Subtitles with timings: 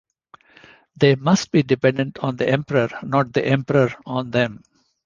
[0.95, 4.63] They must be dependent on the emperor, not the emperor on them.